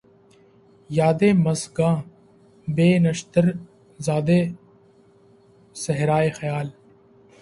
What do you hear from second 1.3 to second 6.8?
مژگاں بہ نشتر زارِ صحراۓ خیال